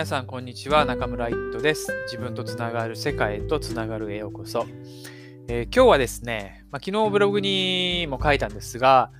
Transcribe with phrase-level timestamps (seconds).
[0.00, 0.86] 皆さんこんにちは。
[0.86, 1.92] 中村一斗です。
[2.06, 4.64] 自分とつながる世界とつながるへようこそ、
[5.46, 9.10] えー、今日はですね、まあ、昨日ブログにも書いたんですが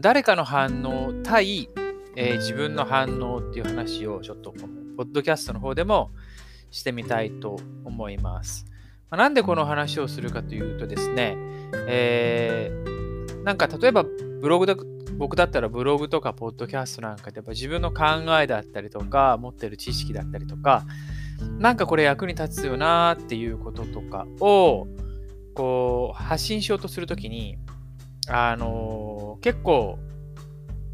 [0.00, 1.68] 誰かの反応対、
[2.14, 6.12] えー、自分の反応っていう話をちょっとこのポッドキャストの方でも
[6.70, 8.64] してみたいと思います、
[9.10, 11.36] まあ、なんでこの話をするかというとですね、
[11.88, 14.04] えー、なんか例えば
[14.40, 14.76] ブログで
[15.16, 18.04] 僕だったらブログとかポッドキャストなんかでやっぱ自分の考
[18.40, 20.84] えだったりとか持ってる知識だったりとか
[21.58, 24.86] なんかこれ役に立つよなっていうこととかを
[25.54, 27.58] こう発信しようとするときに
[28.28, 29.98] あのー、結構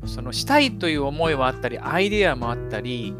[0.06, 3.14] そのしたいという思いはあったりアイデアもあったり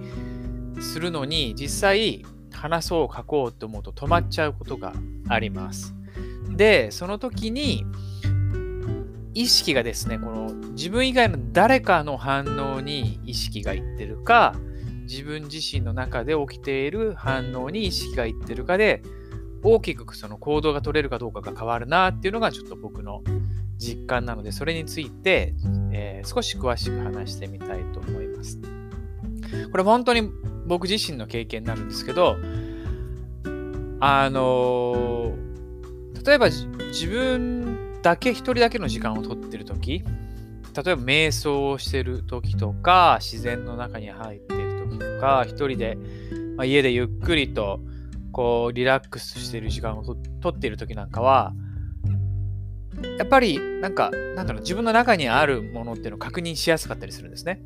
[0.81, 4.93] するのに実際話そう書こうと思うと止まっちゃうことが
[5.29, 5.95] あります。
[6.51, 7.85] でその時に
[9.35, 14.55] 意識がですね、この自分以外の誰かの反応に意識がいってるか、
[15.03, 19.03] 自分自身の中で起きている反応に意識がいってるかで、
[19.63, 23.23] 大きくその行動が取れるかどうかが変わるなっていうのがちょっと僕の
[23.79, 25.55] 実感なので、それについて、
[25.93, 28.61] えー、少し詳しく話してみたいと思います。
[29.71, 30.31] これ本当に
[30.67, 32.37] 僕自身の経験になるんですけど、
[34.01, 37.74] あのー、例えば自分
[38.05, 40.05] だけ一人だけの時間をとってる時
[40.77, 45.97] 例えば瞑想をしてる時とか自然の中に入ってる時とか一人で、
[46.57, 47.81] まあ、家でゆっくりと
[48.31, 51.55] こうリラックスしてる時間をとっている時なんかは
[53.19, 57.63] やっぱりなんかなんだろう自分の中にあるものっていうのを確認しやすかったりするんですね。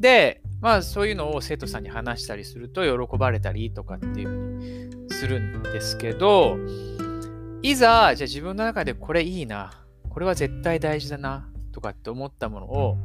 [0.00, 6.56] でまあそういうのを生徒さんに話したりすると喜ばれたりとかっていうふうにするんですけど
[7.62, 9.72] いざ、じゃあ自分の中でこれいいな、
[10.08, 12.96] これは絶対大事だな、とかって思ったものを、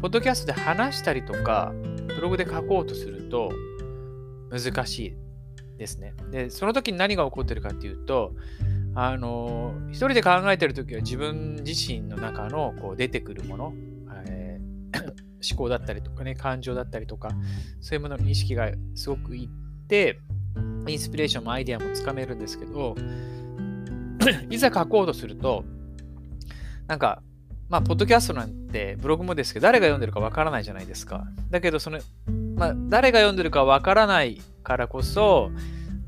[0.00, 1.72] ポッドキャストで話したりとか、
[2.06, 3.50] ブログで書こうとすると、
[4.50, 5.16] 難しい
[5.78, 6.14] ですね。
[6.30, 8.34] で、その時に何が起こってるかっていうと、
[8.94, 13.72] あの、一人で考えてる時は自分自身の中のこう出てくるもの、
[14.26, 15.00] えー、
[15.50, 17.30] 思考だったりとかね、感情だったりとか、
[17.80, 20.20] そういうものの意識がすごくいって、
[20.86, 22.96] インスピレーションもアイデアもつかめるんですけど、
[24.50, 25.64] いざ書こうとすると、
[26.86, 27.22] なんか、
[27.68, 31.26] まあ、ポッドキャストなんて、ブログもですけど、誰が読んでるかわからないじゃないですか。
[31.50, 31.98] だけど、その、
[32.56, 35.50] まあ、誰が読んでるかわからないからこそ、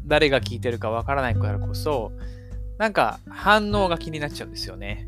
[0.06, 2.12] 誰が聞いてるかわからないからこそ、
[2.78, 5.06] なんか反応が気になっちゃうんですよね。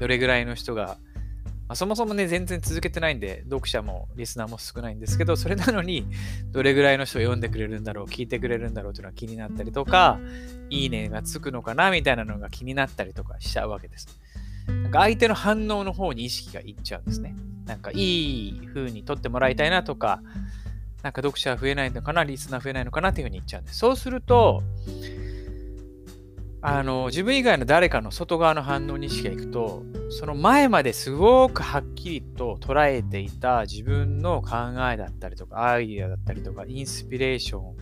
[0.00, 0.96] どれぐらいの人が
[1.68, 6.06] まあ、そもそもね、全然続けてないんで、読者もリスナーも少ないんですけど、それなのに、
[6.52, 10.20] どれぐらいの人読んでくれるんだろう、聞いてくれるんだろうというのが気になったりとか、
[10.70, 14.08] いいねがつくのかなみたいなのが気になったりとかしちゃうわけです。
[14.68, 17.34] なんか相手の反応の方に意識がいっちゃうんですね。
[17.66, 20.20] なんかいい風に取ってもらいたいなとか、
[21.02, 23.78] なんか読者増えないのかな、リスナー増えないのかなっていう風に言っちゃうんです。
[23.78, 24.62] そうすると、
[26.68, 34.56] あの自分以外の誰かの外側の反応に意識がいくとその前まですごくはっきりと捉えていた自分の考
[34.92, 37.76] えだったりとかアイディアだったりとかインスピレーション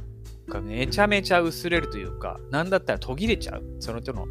[0.50, 3.65] がめちゃめちゃ薄れるというか何だったら途切れちゃう。
[3.81, 4.27] そのとの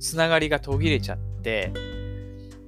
[0.00, 1.70] つながりが途切れちゃって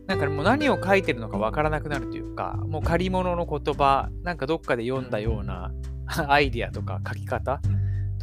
[0.07, 5.73] なんかもう何を書いてるのかわからなくなるというかもう借り物の言葉なんかどっかで読んだような
[6.29, 7.63] アイディアとか書き方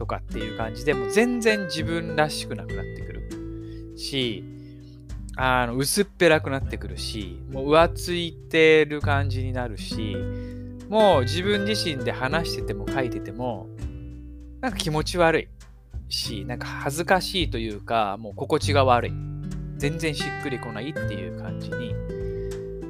[0.02, 4.44] とかっていう感じでもう全然自分らしくなくなってくるし、
[5.36, 10.18] あの薄っぺらくなってくるし、もう浮ついてる感じになるし、
[10.90, 13.68] もう自分自身で話してても書いてても、
[14.60, 15.48] なんか気持ち悪い
[16.10, 19.12] し、なんか恥ずかしいというか、もう心地が悪い。
[19.78, 21.94] 全然しっくりこないっていう感じに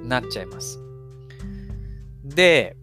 [0.07, 0.79] なっちゃいます。
[2.23, 2.77] で、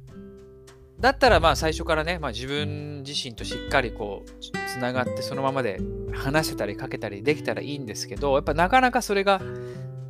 [1.01, 5.81] だったらまあ最初からね、まあ、自分自身としっかりこうつながってそのままで
[6.13, 9.41] 話せたり書けたりできたらいいんですけどやっぱなかなかそれが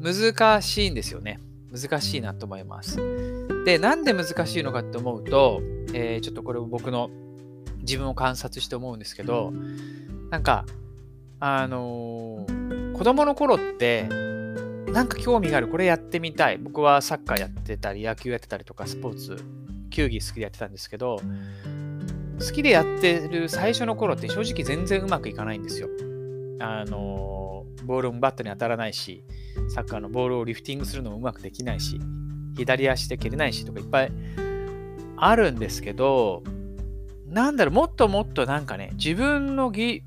[0.00, 1.40] 難しいんですよね。
[1.70, 2.96] 難しいなと思います。
[3.66, 5.60] でなんで難しいのかって思うと、
[5.92, 7.10] えー、ちょっとこれ僕の
[7.80, 9.52] 自分を観察して思うんですけど
[10.30, 10.64] なんか
[11.40, 14.04] あのー、子供の頃って
[14.88, 16.56] なんか興味があるこれやってみたい。
[16.56, 19.36] 僕はサッカーやってたり野球やってたりとかスポーツ
[19.98, 21.20] 球技好きでやってたんですけど、
[22.38, 25.88] 好きでやってる最初の頃って正直全然うまくいかないんですよ。
[26.60, 29.24] あの、ボールもバットに当たらないし、
[29.74, 32.00] サッカーのボールをリフティングするのもうまくできないし、
[32.56, 34.12] 左足で蹴れないしとかいっぱい
[35.16, 36.44] あるんですけど、
[37.26, 40.04] なんだろう、もっともっとなんかね、自分のぎ、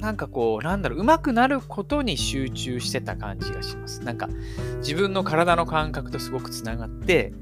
[0.00, 4.02] なんかこう、なんだろう、上手くなることに集中してた感じがします。
[4.02, 4.28] なんか、
[4.80, 7.32] 自分の体の感覚とすごくつながって、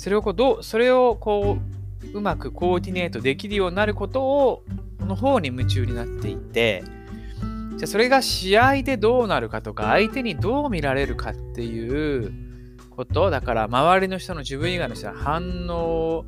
[0.00, 1.58] それをこうどう、それをこ
[2.14, 4.64] う、うまくコーディネートできるようになることを
[4.98, 6.82] この方に夢中になっていて
[7.76, 12.32] じゃそれが試合でどうなるかとか相手にどう見られるかっていう
[12.88, 16.24] ことだから周りの人の自分以外の人の反応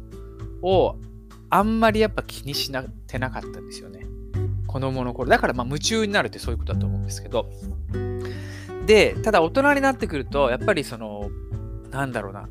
[0.61, 0.97] を
[1.49, 4.07] あんまりやっぱ気にしなてなかったんですよね。
[4.67, 5.29] 子供の頃。
[5.29, 7.51] だからまあ夢中になるってそういうことだと思うんですけど。
[8.87, 11.31] でただ大人になってくるとやっぱりその
[11.91, 12.49] なんだろうな。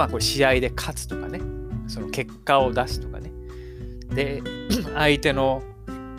[0.00, 1.42] まあこれ試合で勝つとかね。
[1.86, 3.30] その結果を出すとかね。
[4.08, 4.42] で
[4.96, 5.62] 相手の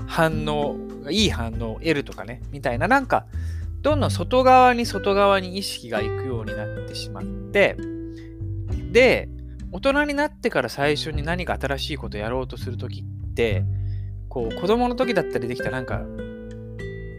[0.05, 0.77] 反応
[1.09, 2.43] いい反応を得るとかね。
[2.51, 3.25] みたいななんか
[3.81, 7.75] どんどん外側に外側に意識がいくようになってしまって
[8.91, 9.27] で
[9.71, 13.63] 大人になってから最初に何か新しいことやろうとするときって
[14.29, 16.03] こう子供の時だったりできたなんか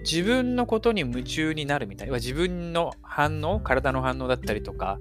[0.05, 2.09] 自分のことに夢中になるみたい。
[2.09, 5.01] な自分の反応体の反応だったりとか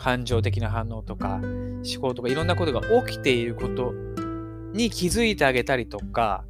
[0.00, 3.92] 感情的な反応とか思考とかいろんなことが起きていること
[4.72, 6.44] に気づいてあげたりとか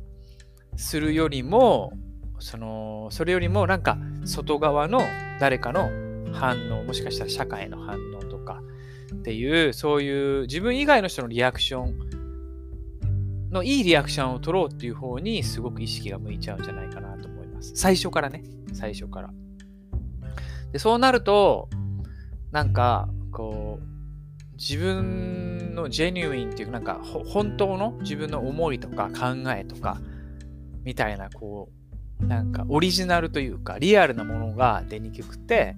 [0.76, 1.92] するよりも
[2.38, 5.02] そのそれよりもなんか外側の
[5.40, 5.90] 誰かの
[6.32, 8.62] 反応もしかしたら社会の反応とか
[9.12, 17.72] っていうそういう自分以外の人のリアクションのいいリアクションを取ろうっていう方にすごく意識が向いちゃうんじゃないかなと思います。
[17.74, 18.44] 最初からね。
[18.72, 19.30] 最初から。
[20.70, 21.68] でそうなると
[22.52, 24.00] なんかこう
[24.56, 29.98] 自分のジェニューインっていうなんか本当の自分の思いとか考えとか
[30.84, 31.70] みたいなこ
[32.20, 35.76] うなんかオリジナルというかリアルなものが出にくくて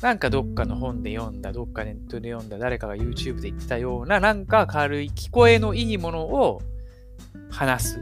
[0.00, 6.60] なんかどっかの本で読んだどっかネットで読んだ誰かが YouTube で言ってたようななんか軽い聞こえのいいものを
[7.50, 8.00] 話す。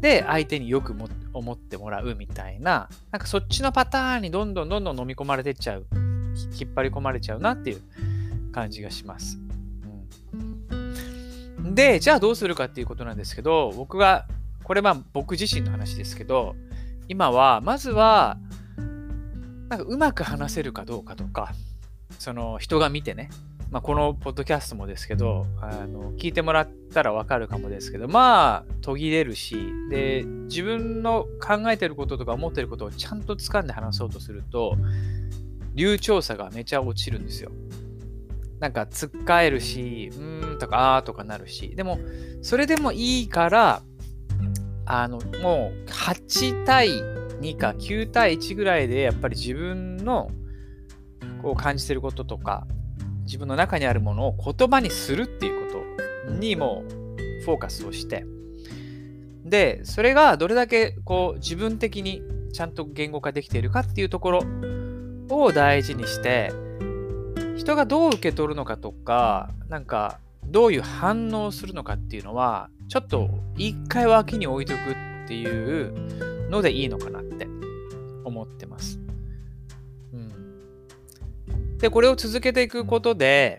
[0.00, 0.96] で相手によく
[1.34, 6.09] 思ってもらうみたいななんかそっちのパターンにどんどんどんどん飲み込まれてっちゃう。
[6.60, 7.82] 引っ張り込まれちゃうなっていう
[8.52, 9.38] 感じがします。
[10.32, 14.26] うん、で、じゃあどうするかっていうことなんですけど、僕が、
[14.64, 16.54] これまあ僕自身の話ですけど、
[17.08, 18.38] 今は、まずは、
[19.68, 21.52] なんかうまく話せるかどうかとか、
[22.18, 23.30] その人が見てね、
[23.70, 29.56] まあ、このポッドキャストもですけど、あの聞いてもらったらわかるかもですけど、まあ途切れるし、
[29.90, 34.76] で、自分の考えてることとか思ってることをちゃんと掴んで話そうとすると、
[35.74, 37.50] 流暢さがめちゃ落ちるんですよ。
[38.58, 41.98] なんかつっかえるし、うーんとかあーとかなるし、でも
[42.42, 43.82] それでもいいから、
[44.84, 46.88] あの、もう8対
[47.40, 50.30] 2か9対1ぐらいでやっぱり自分の
[51.42, 52.66] こう感じてることとか、
[53.24, 55.84] 自分の中にあるものを言葉にするっていうこ
[56.26, 56.84] とにも
[57.44, 58.26] フォーカスをして、
[59.44, 64.40] で、それがどれだけこう自分的にちゃんと言語化できているかっていうところ
[65.36, 66.52] を大事にして、
[67.56, 74.78] 人がどう受け取るのかとか、なんかどういう反応をするのかっていうのは、ちょっと一回脇に置いとく
[75.24, 77.46] っていうのでいいのかなって
[78.24, 78.98] 思ってます。
[80.12, 83.58] うん、で、これを続けていくことで、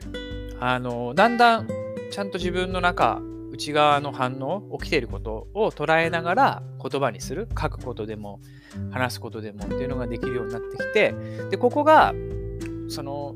[0.60, 1.68] あの、だんだん
[2.12, 3.22] ちゃんと自分の中、
[3.52, 8.42] 内側の反応、起きていることを捉えながら言葉にする、書くことでも、
[8.92, 11.14] 話すことでもっていうのができるようになってきて、
[11.50, 12.14] で、ここが、
[12.90, 13.36] その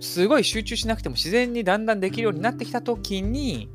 [0.00, 3.68] すごい集中しなくても自然にだんだんできるようになってきた時に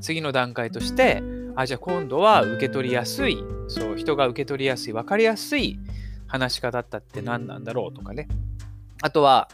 [0.00, 1.22] 次の段階として
[1.56, 3.38] あじゃあ今度は受け取りやすい
[3.68, 5.78] そう人が受け取りやすい分かりやすい
[6.26, 8.28] 話し方だったって何なんだろうとかね。
[9.02, 9.48] あとは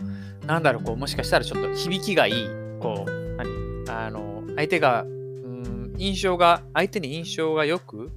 [0.45, 2.49] 何だろうこうもしかしたらちょっと響きがいい
[2.81, 8.11] こう何あの相手がうん印象が相手に印象が良く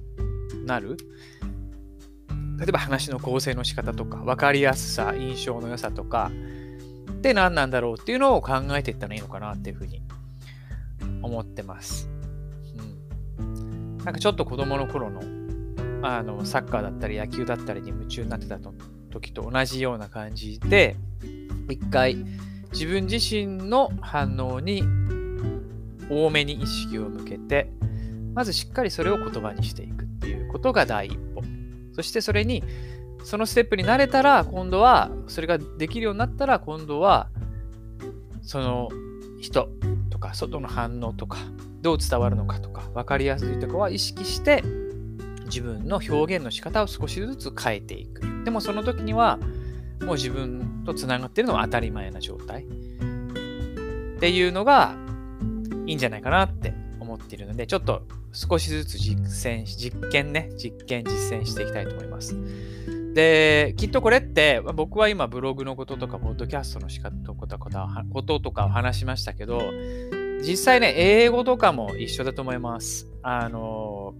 [0.66, 0.96] なる
[2.60, 6.30] 例えば話の構成の仕方とか分かりやすさ印象の良さとか
[7.10, 10.02] って何なんだろうっていうのを考えていったらいいのかなっていうふうに
[11.22, 12.10] 思ってます。
[13.38, 13.96] うん。
[13.98, 15.22] なんかちょっと子供の頃の
[16.02, 18.58] あのサッカーだったり野球だったりに夢中になってた
[19.10, 20.96] 時と同じような感じで
[21.68, 22.16] 一回
[22.72, 24.82] 自分自身の反応に
[26.10, 27.70] 多めに意識を向けて
[28.34, 31.42] まずしっかりそれを言葉にしていくっていうことが第一歩
[32.02, 32.64] そしてそれに
[33.24, 37.28] そのステップに慣れたら、今度は、それができるようになったら、今度は、
[38.42, 38.88] その
[39.40, 39.68] 人
[40.08, 41.38] とか、外の反応とか、
[41.82, 44.62] どう伝わるのかとか、分かりやすいとかは意識して、
[45.44, 48.22] 自分の表現の仕方を少しずつ変えていく。
[48.44, 49.38] でもその時には、
[50.02, 52.64] もう自分とつながってるのは当たり前な状態。
[52.64, 54.94] っていうのが
[55.86, 59.16] いいんじゃないかなって思っているので、ちょっと少しずつ実
[59.50, 62.36] 践、実験ね、実験、実践していきたいと思います。
[63.14, 67.46] で、きっとこれって、僕は今ブログのこととか、ポッドキャストの仕方とか
[68.12, 69.60] こととかを話しましたけど、
[70.42, 73.08] 実際ね、英語とかも一緒だと思います。
[73.22, 74.14] あの、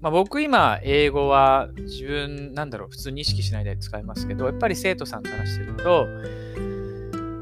[0.00, 6.06] まあ、僕今、英語は自分、なんだろう、普通に意識しないで使いますけど、やっぱり生徒さんと話してると、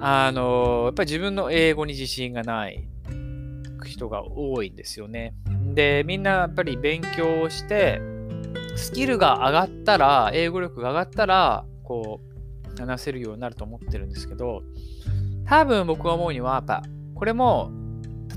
[0.00, 2.86] あの、やっぱり自分の英語に自信がない
[3.88, 5.34] 人が多いんですよね。
[5.74, 8.00] で、みんなやっぱり勉強をして、
[8.76, 14.62] スキルが上がったら、英語力が上がったら、こう、話せるようになると思ってるんですけど、
[15.46, 16.82] 多分僕が思うには、やっぱ、
[17.14, 17.70] これも、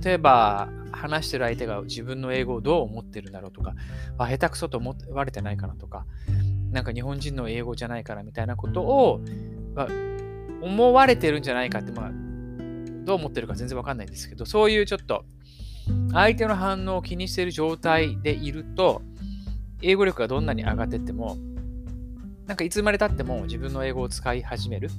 [0.04, 3.74] 例えば、話してる相手が自分の英語をどう思ってるんだろうとか、
[4.18, 6.06] あ、下手くそと思われてないかなとか、
[6.72, 9.22] なんか日本人の英語じゃないからみたいなことを、
[9.76, 9.88] ま
[10.62, 12.12] 思われてるんじゃないかって、まあ、
[13.06, 15.24] どう思ってるか全然わかんないんですけど、そういうちょっと、
[16.12, 19.02] 相手の反応を気にしている状態でいると、
[19.82, 21.38] 英語力がどんなに上がってっても、
[22.46, 24.90] なんかいつ生までたっても自分の英語を使い始める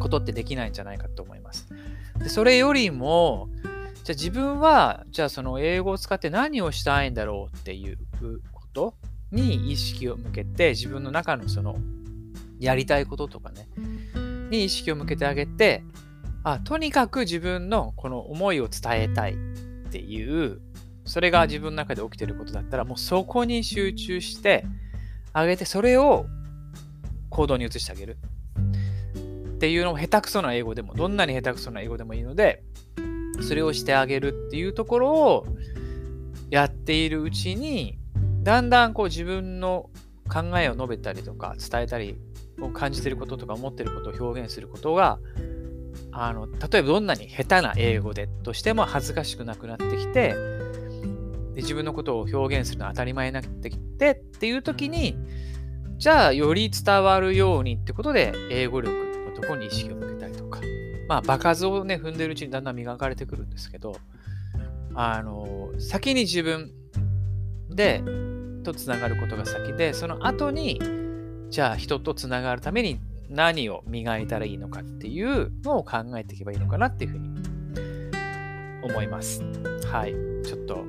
[0.00, 1.68] ことってできないんじゃないかと思います。
[2.18, 3.48] でそれよりも、
[4.04, 7.98] じゃあ自分は、じゃあその英語を使って何をしたいんだろうっていう
[8.52, 8.94] こと
[9.30, 11.76] に意識を向けて、自分の中のその
[12.58, 13.68] やりたいこととかね、
[14.50, 15.82] に意識を向けてあげて、
[16.42, 19.36] あとにかく自分のこの思いを伝えたい
[19.94, 20.60] っていう、
[21.04, 24.66] それが自分の中で起きてることだったら、もうそこに集中して
[25.32, 26.26] あげて、それを
[27.30, 28.18] 行動に移してあげる。
[29.54, 32.64] っていうのも下手くそな英語でも、どんなに下手くそな英語でもいいので、
[33.40, 35.46] それをしてあげるっていうところを
[36.50, 37.96] やっているうちに、
[38.42, 39.90] だんだんこう自分の
[40.28, 42.16] 考えを述べたりとか伝えたり
[42.60, 45.20] を感じてることとか思ってることを表現することが
[46.16, 50.34] あの例えばどんなに下手な英語でとしても恥ずかしくなくなってきて
[51.54, 55.16] で自分のことを表現するのは当たり前になってきてっていう時に
[55.98, 58.94] じゃあより伝わるようにってことで英語力
[59.26, 60.60] のとこに意識を向けたりとか。
[61.08, 63.96] まあ、場数をね、踏んでるうちにだんだん磨かれてくるんですけど、
[64.94, 66.72] あの、先に自分
[67.70, 68.02] で、
[68.62, 70.80] とつながることが先で、その後に、
[71.50, 77.28] じゃあ人とつながるために何を磨いたらいいのかっていうのを考えていけばいいのかなっていうふうに
[78.82, 79.42] 思います。
[79.90, 80.14] はい。
[80.44, 80.84] ちょっと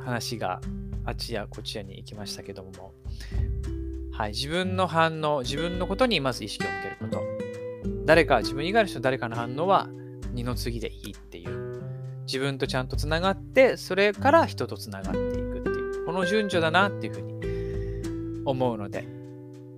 [0.00, 0.60] 話が
[1.04, 2.92] あっちやこっちやに行きましたけども、
[4.12, 4.30] はい。
[4.30, 7.22] 自分の反応、自分のことにまず意識を向けること。
[8.04, 9.88] 誰か、自分以外の人誰かの反応は
[10.32, 11.82] 二の次でいいっていう。
[12.26, 16.06] 自分とちゃんとつながって、それから人とつながっていくっていう。
[16.06, 19.06] この順序だなっていうふうに思うので、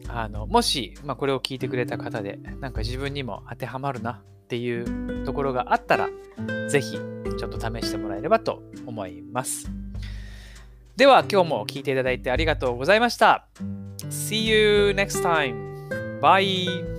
[0.08, 6.08] あのもし、まあ、これを聞いてくれた方で、なんか自分にも当てはまるなっていうところがあったら、
[6.68, 6.98] 是非
[7.38, 9.70] ちょっと試してもらえればと思います。
[10.96, 13.46] では今日も聞いていただいてありがとうございました。
[14.08, 16.20] See you next time.
[16.20, 16.95] Bye.